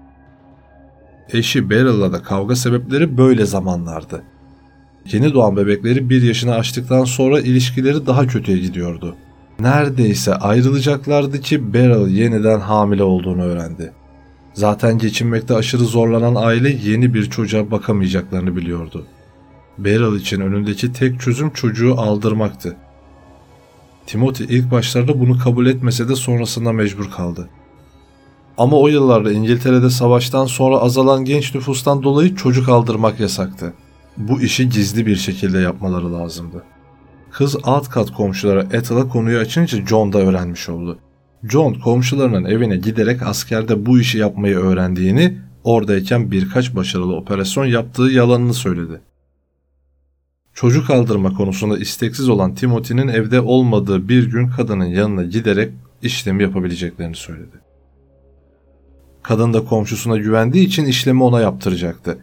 Eşi 1.34 1.70
Beryl'la 1.70 2.14
da 2.14 2.24
kavga 2.24 2.56
sebepleri 2.56 3.18
böyle 3.18 3.46
zamanlardı. 3.46 4.24
Yeni 5.12 5.34
doğan 5.34 5.58
bebekleri 5.58 6.10
bir 6.10 6.22
yaşını 6.22 6.56
aştıktan 6.56 7.04
sonra 7.04 7.40
ilişkileri 7.40 8.06
daha 8.06 8.28
kötüye 8.28 8.58
gidiyordu. 8.58 9.16
Neredeyse 9.60 10.36
ayrılacaklardı 10.36 11.42
ki 11.42 11.74
Beryl 11.74 12.08
yeniden 12.08 12.60
hamile 12.60 13.04
olduğunu 13.04 13.44
öğrendi. 13.44 13.92
Zaten 14.54 14.98
geçinmekte 14.98 15.56
aşırı 15.56 15.84
zorlanan 15.84 16.36
aile 16.36 16.70
yeni 16.70 17.14
bir 17.14 17.30
çocuğa 17.30 17.72
bakamayacaklarını 17.72 18.56
biliyordu. 18.56 19.06
Beryl 19.78 20.20
için 20.20 20.42
önündeki 20.42 20.94
tek 20.94 21.20
çözüm 21.20 21.50
çocuğu 21.50 22.00
aldırmaktı. 22.00 22.76
Timothy 24.06 24.58
ilk 24.58 24.72
başlarda 24.72 25.20
bunu 25.20 25.38
kabul 25.38 25.66
etmese 25.66 26.10
de 26.10 26.16
sonrasında 26.16 26.72
mecbur 26.72 27.12
kaldı. 27.12 27.50
Ama 28.58 28.80
o 28.80 28.88
yıllarda 28.88 29.32
İngiltere'de 29.32 29.90
savaştan 29.90 30.46
sonra 30.46 30.78
azalan 30.78 31.26
genç 31.26 31.56
nüfustan 31.56 32.04
dolayı 32.04 32.36
çocuk 32.36 32.70
aldırmak 32.70 33.20
yasaktı. 33.20 33.74
Bu 34.18 34.42
işi 34.42 34.70
gizli 34.70 35.06
bir 35.06 35.16
şekilde 35.16 35.60
yapmaları 35.60 36.14
lazımdı. 36.14 36.64
Kız 37.32 37.58
alt 37.64 37.90
kat 37.90 38.12
komşulara 38.12 38.62
Ethel'a 38.62 39.08
konuyu 39.08 39.40
açınca 39.40 39.86
John 39.86 40.14
da 40.14 40.20
öğrenmiş 40.20 40.70
oldu. 40.70 41.00
John 41.44 41.74
komşularının 41.74 42.46
evine 42.46 42.78
giderek 42.78 43.22
askerde 43.22 43.86
bu 43.86 44.00
işi 44.00 44.18
yapmayı 44.18 44.58
öğrendiğini, 44.58 45.38
oradayken 45.64 46.32
birkaç 46.32 46.76
başarılı 46.76 47.16
operasyon 47.16 47.66
yaptığı 47.66 48.04
yalanını 48.04 48.54
söyledi. 48.54 49.02
Çocuk 50.54 50.90
aldırma 50.90 51.34
konusunda 51.34 51.78
isteksiz 51.78 52.30
olan 52.30 52.56
Timothy'nin 52.56 53.08
evde 53.08 53.42
olmadığı 53.42 54.10
bir 54.10 54.32
gün 54.32 54.48
kadının 54.48 54.86
yanına 54.86 55.24
giderek 55.24 55.74
işlemi 56.02 56.44
yapabileceklerini 56.44 57.16
söyledi. 57.16 57.71
Kadın 59.24 59.54
da 59.54 59.66
komşusuna 59.66 60.18
güvendiği 60.18 60.68
için 60.68 60.86
işlemi 60.86 61.24
ona 61.24 61.40
yaptıracaktı. 61.40 62.18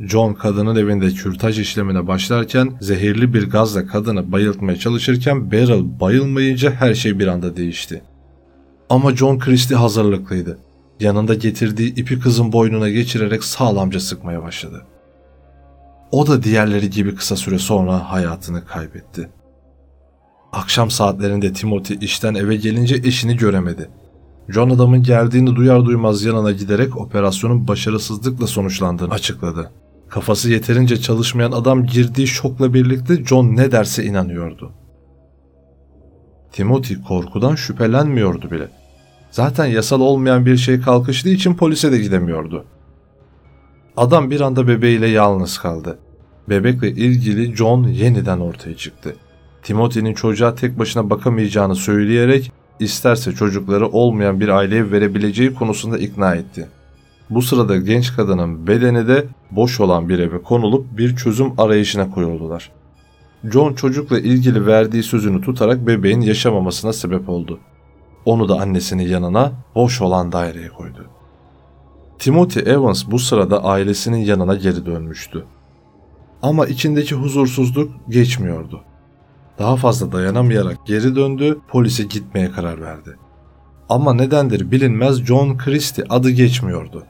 John 0.00 0.34
kadının 0.34 0.76
evinde 0.76 1.10
kürtaj 1.10 1.58
işlemine 1.58 2.06
başlarken 2.06 2.78
zehirli 2.80 3.34
bir 3.34 3.50
gazla 3.50 3.86
kadını 3.86 4.32
bayıltmaya 4.32 4.78
çalışırken 4.78 5.50
Beryl 5.50 6.00
bayılmayınca 6.00 6.70
her 6.70 6.94
şey 6.94 7.18
bir 7.18 7.26
anda 7.26 7.56
değişti. 7.56 8.02
Ama 8.90 9.16
John 9.16 9.38
Christie 9.38 9.76
hazırlıklıydı. 9.76 10.58
Yanında 11.00 11.34
getirdiği 11.34 11.94
ipi 11.94 12.20
kızın 12.20 12.52
boynuna 12.52 12.88
geçirerek 12.88 13.44
sağlamca 13.44 14.00
sıkmaya 14.00 14.42
başladı. 14.42 14.86
O 16.10 16.26
da 16.26 16.42
diğerleri 16.42 16.90
gibi 16.90 17.14
kısa 17.14 17.36
süre 17.36 17.58
sonra 17.58 18.12
hayatını 18.12 18.64
kaybetti. 18.64 19.30
Akşam 20.52 20.90
saatlerinde 20.90 21.52
Timothy 21.52 21.98
işten 22.04 22.34
eve 22.34 22.56
gelince 22.56 22.94
eşini 22.94 23.36
göremedi. 23.36 23.88
John 24.48 24.70
adamın 24.70 25.02
geldiğini 25.02 25.56
duyar 25.56 25.84
duymaz 25.84 26.24
yanına 26.24 26.52
giderek 26.52 26.96
operasyonun 26.96 27.68
başarısızlıkla 27.68 28.46
sonuçlandığını 28.46 29.14
açıkladı. 29.14 29.70
Kafası 30.08 30.50
yeterince 30.50 31.00
çalışmayan 31.00 31.52
adam 31.52 31.86
girdiği 31.86 32.26
şokla 32.26 32.74
birlikte 32.74 33.24
John 33.24 33.56
ne 33.56 33.72
derse 33.72 34.04
inanıyordu. 34.04 34.72
Timothy 36.52 37.02
korkudan 37.02 37.54
şüphelenmiyordu 37.54 38.50
bile. 38.50 38.68
Zaten 39.30 39.66
yasal 39.66 40.00
olmayan 40.00 40.46
bir 40.46 40.56
şey 40.56 40.80
kalkıştığı 40.80 41.28
için 41.28 41.54
polise 41.54 41.92
de 41.92 41.98
gidemiyordu. 41.98 42.64
Adam 43.96 44.30
bir 44.30 44.40
anda 44.40 44.68
bebeğiyle 44.68 45.08
yalnız 45.08 45.58
kaldı. 45.58 45.98
Bebekle 46.48 46.90
ilgili 46.90 47.56
John 47.56 47.82
yeniden 47.82 48.40
ortaya 48.40 48.76
çıktı. 48.76 49.16
Timothy'nin 49.62 50.14
çocuğa 50.14 50.54
tek 50.54 50.78
başına 50.78 51.10
bakamayacağını 51.10 51.76
söyleyerek 51.76 52.52
isterse 52.80 53.32
çocukları 53.32 53.88
olmayan 53.88 54.40
bir 54.40 54.48
aileye 54.48 54.90
verebileceği 54.90 55.54
konusunda 55.54 55.98
ikna 55.98 56.34
etti. 56.34 56.68
Bu 57.30 57.42
sırada 57.42 57.76
genç 57.76 58.16
kadının 58.16 58.66
bedeni 58.66 59.08
de 59.08 59.26
boş 59.50 59.80
olan 59.80 60.08
bir 60.08 60.18
eve 60.18 60.42
konulup 60.42 60.98
bir 60.98 61.16
çözüm 61.16 61.60
arayışına 61.60 62.10
koyuldular. 62.10 62.70
John 63.52 63.74
çocukla 63.74 64.18
ilgili 64.18 64.66
verdiği 64.66 65.02
sözünü 65.02 65.40
tutarak 65.40 65.86
bebeğin 65.86 66.20
yaşamamasına 66.20 66.92
sebep 66.92 67.28
oldu. 67.28 67.60
Onu 68.24 68.48
da 68.48 68.60
annesinin 68.60 69.08
yanına 69.08 69.52
boş 69.74 70.00
olan 70.00 70.32
daireye 70.32 70.68
koydu. 70.68 71.06
Timothy 72.18 72.72
Evans 72.72 73.04
bu 73.10 73.18
sırada 73.18 73.64
ailesinin 73.64 74.18
yanına 74.18 74.54
geri 74.54 74.86
dönmüştü. 74.86 75.44
Ama 76.42 76.66
içindeki 76.66 77.14
huzursuzluk 77.14 77.90
geçmiyordu. 78.08 78.80
Daha 79.58 79.76
fazla 79.76 80.12
dayanamayarak 80.12 80.86
geri 80.86 81.16
döndü, 81.16 81.58
polise 81.68 82.02
gitmeye 82.02 82.50
karar 82.50 82.80
verdi. 82.80 83.16
Ama 83.88 84.14
nedendir 84.14 84.70
bilinmez 84.70 85.24
John 85.24 85.58
Christie 85.58 86.04
adı 86.08 86.30
geçmiyordu. 86.30 87.04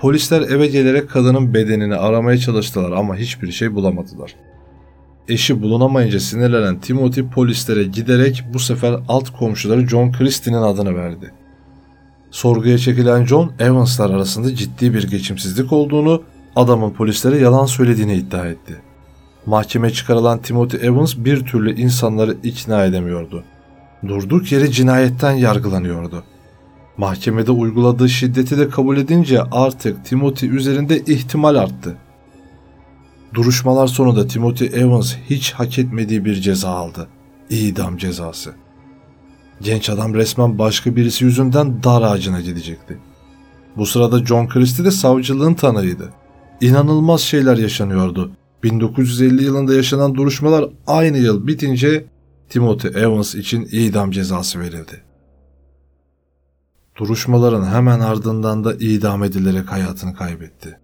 Polisler 0.00 0.40
eve 0.40 0.66
gelerek 0.66 1.10
kadının 1.10 1.54
bedenini 1.54 1.96
aramaya 1.96 2.38
çalıştılar 2.38 2.92
ama 2.92 3.16
hiçbir 3.16 3.52
şey 3.52 3.74
bulamadılar. 3.74 4.34
Eşi 5.28 5.62
bulunamayınca 5.62 6.20
sinirlenen 6.20 6.80
Timothy 6.80 7.28
polislere 7.28 7.82
giderek 7.82 8.44
bu 8.54 8.58
sefer 8.58 9.00
alt 9.08 9.30
komşuları 9.30 9.88
John 9.88 10.12
Christie'nin 10.12 10.62
adını 10.62 10.94
verdi. 10.94 11.32
Sorguya 12.30 12.78
çekilen 12.78 13.24
John, 13.24 13.52
Evans'lar 13.58 14.10
arasında 14.10 14.54
ciddi 14.54 14.94
bir 14.94 15.10
geçimsizlik 15.10 15.72
olduğunu, 15.72 16.22
adamın 16.56 16.90
polislere 16.90 17.38
yalan 17.38 17.66
söylediğini 17.66 18.14
iddia 18.14 18.46
etti. 18.46 18.76
Mahkeme 19.46 19.90
çıkarılan 19.90 20.42
Timothy 20.42 20.86
Evans 20.86 21.16
bir 21.16 21.46
türlü 21.46 21.80
insanları 21.80 22.36
ikna 22.42 22.84
edemiyordu. 22.84 23.44
Durduk 24.08 24.52
yere 24.52 24.70
cinayetten 24.70 25.32
yargılanıyordu. 25.32 26.24
Mahkemede 26.96 27.50
uyguladığı 27.50 28.08
şiddeti 28.08 28.58
de 28.58 28.68
kabul 28.68 28.96
edince 28.96 29.42
artık 29.42 30.04
Timothy 30.04 30.56
üzerinde 30.56 30.98
ihtimal 30.98 31.54
arttı. 31.54 31.96
Duruşmalar 33.34 33.86
sonunda 33.86 34.26
Timothy 34.26 34.70
Evans 34.74 35.14
hiç 35.30 35.52
hak 35.52 35.78
etmediği 35.78 36.24
bir 36.24 36.34
ceza 36.34 36.70
aldı. 36.70 37.08
İdam 37.50 37.96
cezası. 37.96 38.54
Genç 39.60 39.90
adam 39.90 40.14
resmen 40.14 40.58
başka 40.58 40.96
birisi 40.96 41.24
yüzünden 41.24 41.82
dar 41.82 42.02
ağacına 42.02 42.40
gidecekti. 42.40 42.98
Bu 43.76 43.86
sırada 43.86 44.26
John 44.26 44.48
Christie 44.48 44.84
de 44.84 44.90
savcılığın 44.90 45.54
tanığıydı. 45.54 46.12
İnanılmaz 46.60 47.20
şeyler 47.20 47.56
yaşanıyordu. 47.56 48.30
1950 48.62 49.44
yılında 49.44 49.74
yaşanan 49.74 50.14
duruşmalar 50.14 50.70
aynı 50.86 51.18
yıl 51.18 51.46
bitince 51.46 52.06
Timothy 52.48 53.02
Evans 53.02 53.34
için 53.34 53.68
idam 53.72 54.10
cezası 54.10 54.60
verildi. 54.60 55.02
Duruşmaların 56.96 57.64
hemen 57.64 58.00
ardından 58.00 58.64
da 58.64 58.74
idam 58.74 59.24
edilerek 59.24 59.72
hayatını 59.72 60.14
kaybetti. 60.14 60.78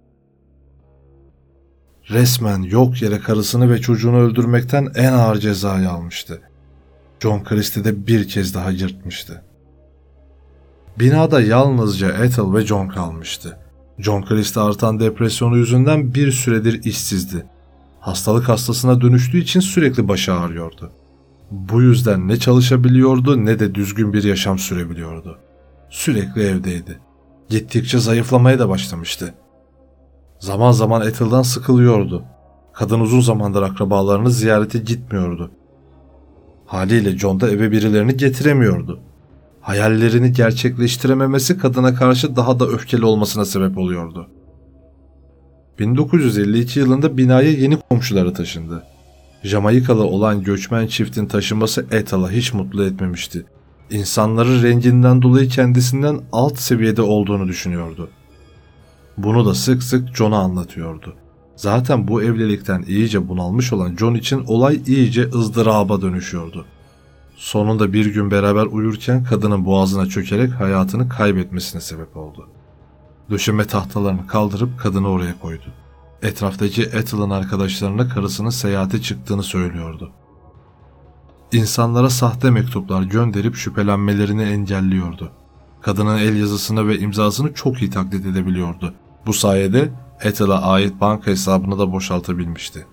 Resmen 2.10 2.62
yok 2.62 3.02
yere 3.02 3.18
karısını 3.18 3.70
ve 3.70 3.80
çocuğunu 3.80 4.18
öldürmekten 4.18 4.88
en 4.94 5.12
ağır 5.12 5.36
cezayı 5.36 5.90
almıştı. 5.90 6.40
John 7.20 7.44
Christie 7.44 7.84
de 7.84 8.06
bir 8.06 8.28
kez 8.28 8.54
daha 8.54 8.70
yırtmıştı. 8.70 9.42
Binada 10.98 11.40
yalnızca 11.40 12.12
Ethel 12.12 12.54
ve 12.54 12.66
John 12.66 12.88
kalmıştı. 12.88 13.58
John 13.98 14.22
Christie 14.22 14.62
artan 14.62 15.00
depresyonu 15.00 15.56
yüzünden 15.56 16.14
bir 16.14 16.32
süredir 16.32 16.84
işsizdi. 16.84 17.46
Hastalık 18.06 18.48
hastasına 18.48 19.00
dönüştüğü 19.00 19.38
için 19.38 19.60
sürekli 19.60 20.08
başı 20.08 20.34
ağrıyordu. 20.34 20.90
Bu 21.50 21.82
yüzden 21.82 22.28
ne 22.28 22.36
çalışabiliyordu 22.36 23.44
ne 23.44 23.58
de 23.58 23.74
düzgün 23.74 24.12
bir 24.12 24.24
yaşam 24.24 24.58
sürebiliyordu. 24.58 25.38
Sürekli 25.90 26.42
evdeydi. 26.42 27.00
Gittikçe 27.48 27.98
zayıflamaya 27.98 28.58
da 28.58 28.68
başlamıştı. 28.68 29.34
Zaman 30.38 30.72
zaman 30.72 31.06
Ethel'dan 31.06 31.42
sıkılıyordu. 31.42 32.24
Kadın 32.72 33.00
uzun 33.00 33.20
zamandır 33.20 33.62
akrabalarını 33.62 34.30
ziyarete 34.30 34.78
gitmiyordu. 34.78 35.50
Haliyle 36.66 37.18
John 37.18 37.40
da 37.40 37.50
eve 37.50 37.70
birilerini 37.70 38.16
getiremiyordu. 38.16 39.00
Hayallerini 39.60 40.32
gerçekleştirememesi 40.32 41.58
kadına 41.58 41.94
karşı 41.94 42.36
daha 42.36 42.60
da 42.60 42.66
öfkeli 42.66 43.04
olmasına 43.04 43.44
sebep 43.44 43.78
oluyordu. 43.78 44.28
1952 45.78 46.78
yılında 46.78 47.16
binaya 47.16 47.50
yeni 47.50 47.76
komşuları 47.76 48.34
taşındı. 48.34 48.82
Jamaikalı 49.42 50.04
olan 50.04 50.42
göçmen 50.42 50.86
çiftin 50.86 51.26
taşınması 51.26 51.86
Ethel'ı 51.90 52.30
hiç 52.30 52.52
mutlu 52.52 52.84
etmemişti. 52.84 53.46
İnsanları 53.90 54.62
renginden 54.62 55.22
dolayı 55.22 55.48
kendisinden 55.48 56.20
alt 56.32 56.58
seviyede 56.58 57.02
olduğunu 57.02 57.48
düşünüyordu. 57.48 58.10
Bunu 59.18 59.46
da 59.46 59.54
sık 59.54 59.82
sık 59.82 60.16
John'a 60.16 60.38
anlatıyordu. 60.38 61.14
Zaten 61.56 62.08
bu 62.08 62.22
evlilikten 62.22 62.82
iyice 62.82 63.28
bunalmış 63.28 63.72
olan 63.72 63.96
John 63.96 64.14
için 64.14 64.44
olay 64.46 64.80
iyice 64.86 65.30
ızdıraba 65.34 66.02
dönüşüyordu. 66.02 66.64
Sonunda 67.36 67.92
bir 67.92 68.06
gün 68.06 68.30
beraber 68.30 68.66
uyurken 68.66 69.24
kadının 69.24 69.64
boğazına 69.64 70.06
çökerek 70.06 70.52
hayatını 70.52 71.08
kaybetmesine 71.08 71.80
sebep 71.80 72.16
oldu. 72.16 72.48
Döşeme 73.30 73.66
tahtalarını 73.66 74.26
kaldırıp 74.26 74.78
kadını 74.78 75.08
oraya 75.08 75.38
koydu. 75.38 75.64
Etraftaki 76.22 76.82
Ethel'ın 76.82 77.30
arkadaşlarına 77.30 78.08
karısının 78.08 78.50
seyahate 78.50 79.02
çıktığını 79.02 79.42
söylüyordu. 79.42 80.10
İnsanlara 81.52 82.10
sahte 82.10 82.50
mektuplar 82.50 83.02
gönderip 83.02 83.56
şüphelenmelerini 83.56 84.42
engelliyordu. 84.42 85.30
Kadının 85.80 86.18
el 86.18 86.36
yazısını 86.36 86.88
ve 86.88 86.98
imzasını 86.98 87.54
çok 87.54 87.82
iyi 87.82 87.90
taklit 87.90 88.26
edebiliyordu. 88.26 88.94
Bu 89.26 89.32
sayede 89.32 89.92
Ethel'a 90.20 90.62
ait 90.62 91.00
banka 91.00 91.30
hesabını 91.30 91.78
da 91.78 91.92
boşaltabilmişti. 91.92 92.86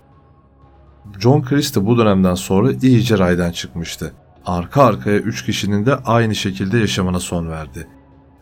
John 1.19 1.41
Christie 1.41 1.85
bu 1.85 1.97
dönemden 1.97 2.35
sonra 2.35 2.71
iyice 2.71 3.17
raydan 3.17 3.51
çıkmıştı. 3.51 4.13
Arka 4.45 4.83
arkaya 4.83 5.19
üç 5.19 5.45
kişinin 5.45 5.85
de 5.85 5.95
aynı 5.95 6.35
şekilde 6.35 6.77
yaşamına 6.77 7.19
son 7.19 7.49
verdi. 7.49 7.87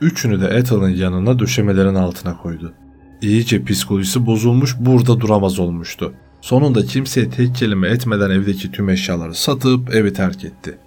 Üçünü 0.01 0.41
de 0.41 0.47
Ethel'ın 0.47 0.89
yanına 0.89 1.39
döşemelerin 1.39 1.95
altına 1.95 2.37
koydu. 2.37 2.73
İyice 3.21 3.63
psikolojisi 3.63 4.25
bozulmuş 4.25 4.75
burada 4.79 5.19
duramaz 5.19 5.59
olmuştu. 5.59 6.13
Sonunda 6.41 6.85
kimseye 6.85 7.29
tek 7.29 7.55
kelime 7.55 7.87
etmeden 7.87 8.29
evdeki 8.29 8.71
tüm 8.71 8.89
eşyaları 8.89 9.35
satıp 9.35 9.95
evi 9.95 10.13
terk 10.13 10.45
etti. 10.45 10.77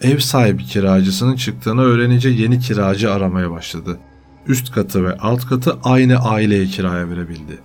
Ev 0.00 0.18
sahibi 0.18 0.64
kiracısının 0.64 1.36
çıktığını 1.36 1.82
öğrenince 1.82 2.28
yeni 2.28 2.60
kiracı 2.60 3.12
aramaya 3.12 3.50
başladı. 3.50 3.98
Üst 4.46 4.72
katı 4.72 5.04
ve 5.04 5.16
alt 5.16 5.46
katı 5.46 5.78
aynı 5.84 6.16
aileye 6.16 6.66
kiraya 6.66 7.10
verebildi. 7.10 7.58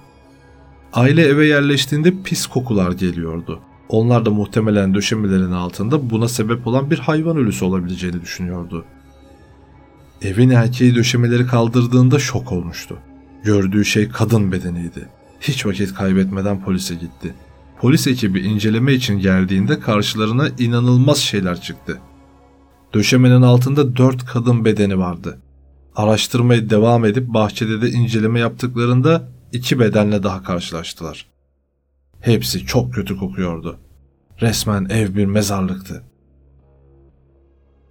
Aile 0.94 1.22
eve 1.22 1.48
yerleştiğinde 1.48 2.14
pis 2.24 2.48
kokular 2.48 2.92
geliyordu. 2.92 3.60
Onlar 3.90 4.26
da 4.26 4.30
muhtemelen 4.30 4.94
döşemelerin 4.94 5.52
altında 5.52 6.10
buna 6.10 6.28
sebep 6.28 6.68
olan 6.68 6.92
bir 6.92 7.00
hayvan 7.00 7.38
ölüsü 7.38 7.66
olabileceğini 7.66 8.22
düşünüyordu. 8.22 8.86
Evin 10.22 10.50
erkeği 10.50 10.96
döşemeleri 10.96 11.48
kaldırdığında 11.48 12.20
şok 12.20 12.52
olmuştu. 12.52 12.98
Gördüğü 13.44 13.86
şey 13.86 14.10
kadın 14.10 14.52
bedeniydi. 14.52 15.10
Hiç 15.42 15.66
vakit 15.66 15.94
kaybetmeden 15.94 16.64
polise 16.64 16.96
gitti. 16.96 17.34
Polis 17.82 18.08
ekibi 18.08 18.40
inceleme 18.40 18.94
için 18.94 19.20
geldiğinde 19.20 19.80
karşılarına 19.80 20.48
inanılmaz 20.60 21.18
şeyler 21.18 21.62
çıktı. 21.62 21.98
Döşemenin 22.94 23.42
altında 23.42 23.96
dört 23.96 24.26
kadın 24.26 24.66
bedeni 24.66 25.00
vardı. 25.00 25.40
Araştırmaya 25.96 26.70
devam 26.70 27.06
edip 27.06 27.28
bahçede 27.28 27.82
de 27.82 27.90
inceleme 27.90 28.40
yaptıklarında 28.40 29.30
iki 29.52 29.80
bedenle 29.80 30.24
daha 30.24 30.44
karşılaştılar. 30.44 31.26
Hepsi 32.20 32.66
çok 32.66 32.94
kötü 32.94 33.18
kokuyordu. 33.18 33.80
Resmen 34.42 34.88
ev 34.90 35.16
bir 35.16 35.26
mezarlıktı. 35.26 36.04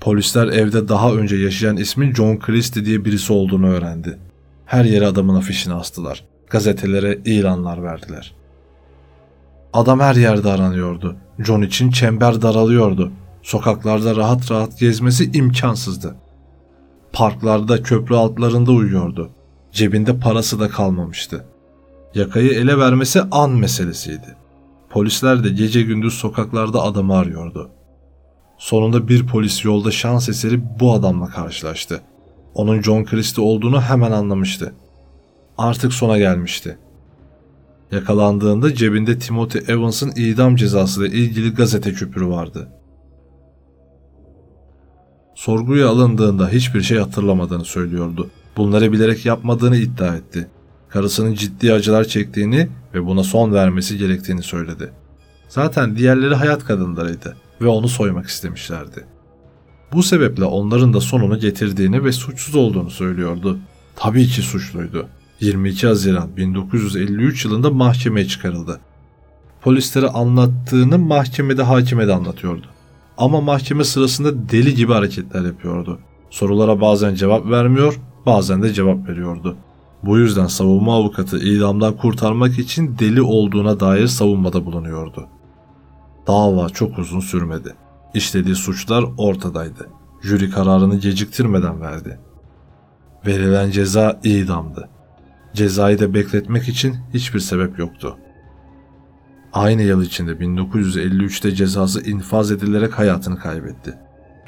Polisler 0.00 0.46
evde 0.46 0.88
daha 0.88 1.12
önce 1.12 1.36
yaşayan 1.36 1.76
ismin 1.76 2.14
John 2.14 2.38
Christie 2.38 2.84
diye 2.84 3.04
birisi 3.04 3.32
olduğunu 3.32 3.68
öğrendi. 3.68 4.18
Her 4.66 4.84
yere 4.84 5.06
adamın 5.06 5.34
afişini 5.34 5.74
astılar. 5.74 6.24
Gazetelere 6.50 7.18
ilanlar 7.24 7.82
verdiler. 7.82 8.34
Adam 9.72 10.00
her 10.00 10.14
yerde 10.14 10.50
aranıyordu. 10.50 11.16
John 11.38 11.62
için 11.62 11.90
çember 11.90 12.42
daralıyordu. 12.42 13.12
Sokaklarda 13.42 14.16
rahat 14.16 14.50
rahat 14.50 14.78
gezmesi 14.78 15.30
imkansızdı. 15.32 16.16
Parklarda 17.12 17.82
köprü 17.82 18.14
altlarında 18.14 18.72
uyuyordu. 18.72 19.30
Cebinde 19.72 20.18
parası 20.18 20.60
da 20.60 20.68
kalmamıştı. 20.68 21.44
Yakayı 22.18 22.50
ele 22.50 22.78
vermesi 22.78 23.22
an 23.31 23.50
meselesiydi. 23.50 24.37
Polisler 24.90 25.44
de 25.44 25.48
gece 25.48 25.83
gündüz 25.83 26.14
sokaklarda 26.14 26.83
adamı 26.83 27.16
arıyordu. 27.16 27.70
Sonunda 28.59 29.09
bir 29.09 29.26
polis 29.26 29.64
yolda 29.64 29.90
şans 29.90 30.28
eseri 30.28 30.81
bu 30.81 30.92
adamla 30.92 31.26
karşılaştı. 31.26 32.00
Onun 32.54 32.83
John 32.83 33.04
Christie 33.04 33.44
olduğunu 33.44 33.81
hemen 33.81 34.12
anlamıştı. 34.12 34.74
Artık 35.59 35.92
sona 35.92 36.18
gelmişti. 36.18 36.78
Yakalandığında 37.92 38.74
cebinde 38.74 39.18
Timothy 39.18 39.64
Evans'ın 39.68 40.12
idam 40.16 40.57
cezası 40.57 41.07
ile 41.07 41.16
ilgili 41.16 41.54
gazete 41.54 41.92
küpürü 41.92 42.28
vardı. 42.28 42.68
Sorguya 45.35 45.88
alındığında 45.88 46.48
hiçbir 46.48 46.83
şey 46.83 46.98
hatırlamadığını 46.98 47.64
söylüyordu. 47.64 48.31
Bunları 48.57 48.92
bilerek 48.92 49.26
yapmadığını 49.26 49.76
iddia 49.76 50.16
etti. 50.16 50.48
Karısının 50.88 51.35
ciddi 51.35 51.72
acılar 51.72 52.05
çektiğini 52.05 52.68
ve 52.94 53.07
buna 53.07 53.24
son 53.24 53.53
vermesi 53.53 53.98
gerektiğini 53.98 54.42
söyledi. 54.42 54.92
Zaten 55.48 55.96
diğerleri 55.96 56.35
hayat 56.35 56.64
kadınlarıydı 56.64 57.37
ve 57.61 57.66
onu 57.66 57.88
soymak 57.88 58.27
istemişlerdi. 58.27 59.05
Bu 59.92 60.03
sebeple 60.03 60.44
onların 60.44 60.94
da 60.94 61.01
sonunu 61.01 61.38
getirdiğini 61.38 62.05
ve 62.05 62.12
suçsuz 62.12 62.55
olduğunu 62.55 62.90
söylüyordu. 62.90 63.59
Tabii 63.96 64.27
ki 64.27 64.42
suçluydu. 64.42 65.09
22 65.40 65.87
Haziran 65.87 66.37
1953 66.37 67.44
yılında 67.44 67.70
mahkemeye 67.70 68.27
çıkarıldı. 68.27 68.81
Polislere 69.62 70.09
anlattığını 70.09 70.98
mahkemede 70.98 71.62
hakime 71.62 72.09
de 72.09 72.14
anlatıyordu. 72.14 72.66
Ama 73.18 73.40
mahkeme 73.40 73.85
sırasında 73.85 74.48
deli 74.51 74.74
gibi 74.74 74.92
hareketler 74.92 75.44
yapıyordu. 75.44 75.98
Sorulara 76.31 76.81
bazen 76.81 77.14
cevap 77.14 77.51
vermiyor, 77.51 78.01
bazen 78.27 78.62
de 78.62 78.72
cevap 78.72 79.09
veriyordu. 79.09 79.57
Bu 80.02 80.18
yüzden 80.18 80.46
savunma 80.46 80.96
avukatı 80.96 81.38
idamdan 81.38 81.96
kurtarmak 81.96 82.58
için 82.58 82.98
deli 82.98 83.22
olduğuna 83.22 83.80
dair 83.80 84.06
savunmada 84.06 84.66
bulunuyordu. 84.66 85.28
Dava 86.26 86.68
çok 86.68 86.98
uzun 86.98 87.20
sürmedi. 87.20 87.74
İşlediği 88.14 88.54
suçlar 88.54 89.04
ortadaydı. 89.16 89.88
Jüri 90.22 90.50
kararını 90.50 90.96
geciktirmeden 90.96 91.80
verdi. 91.80 92.20
Verilen 93.26 93.70
ceza 93.70 94.20
idamdı. 94.24 94.88
Cezayı 95.54 95.98
da 95.98 96.14
bekletmek 96.14 96.68
için 96.68 96.96
hiçbir 97.14 97.40
sebep 97.40 97.78
yoktu. 97.78 98.16
Aynı 99.52 99.82
yıl 99.82 100.02
içinde 100.02 100.32
1953'te 100.32 101.54
cezası 101.54 102.11
infaz 102.11 102.52
edilerek 102.52 102.98
hayatını 102.98 103.38
kaybetti. 103.38 103.94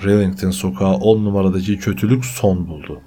Rillington 0.05 0.51
sokağı 0.51 0.95
10 0.95 1.25
numaradaki 1.25 1.79
kötülük 1.79 2.25
son 2.25 2.69
buldu. 2.69 3.01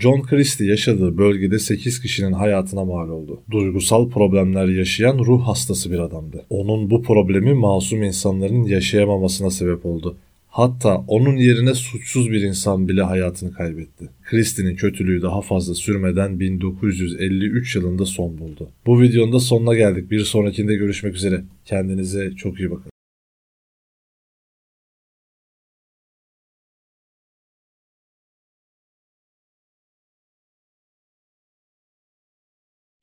John 0.00 0.22
Christie 0.22 0.66
yaşadığı 0.66 1.18
bölgede 1.18 1.58
8 1.58 2.00
kişinin 2.02 2.32
hayatına 2.32 2.84
mal 2.84 3.08
oldu. 3.08 3.40
Duygusal 3.50 4.10
problemler 4.10 4.68
yaşayan 4.68 5.18
ruh 5.18 5.46
hastası 5.46 5.92
bir 5.92 5.98
adamdı. 5.98 6.44
Onun 6.50 6.90
bu 6.90 7.02
problemi 7.02 7.54
masum 7.54 8.02
insanların 8.02 8.64
yaşayamamasına 8.64 9.50
sebep 9.50 9.86
oldu. 9.86 10.16
Hatta 10.48 11.04
onun 11.08 11.36
yerine 11.36 11.74
suçsuz 11.74 12.30
bir 12.30 12.42
insan 12.42 12.88
bile 12.88 13.02
hayatını 13.02 13.52
kaybetti. 13.52 14.08
Christie'nin 14.24 14.76
kötülüğü 14.76 15.22
daha 15.22 15.40
fazla 15.40 15.74
sürmeden 15.74 16.40
1953 16.40 17.76
yılında 17.76 18.06
son 18.06 18.38
buldu. 18.38 18.68
Bu 18.86 19.00
videonun 19.00 19.32
da 19.32 19.40
sonuna 19.40 19.74
geldik. 19.74 20.10
Bir 20.10 20.24
sonrakinde 20.24 20.74
görüşmek 20.74 21.14
üzere. 21.14 21.44
Kendinize 21.64 22.32
çok 22.36 22.60
iyi 22.60 22.70
bakın. 22.70 22.90